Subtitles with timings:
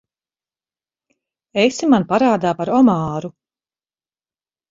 [1.65, 3.33] Esi man parādā par omāru.